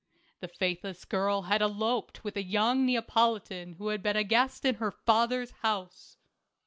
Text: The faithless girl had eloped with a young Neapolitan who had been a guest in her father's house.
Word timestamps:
The 0.39 0.47
faithless 0.47 1.05
girl 1.05 1.43
had 1.43 1.61
eloped 1.61 2.23
with 2.23 2.35
a 2.35 2.41
young 2.41 2.87
Neapolitan 2.87 3.73
who 3.73 3.89
had 3.89 4.01
been 4.01 4.15
a 4.17 4.23
guest 4.23 4.65
in 4.65 4.73
her 4.81 4.89
father's 4.89 5.51
house. 5.61 6.17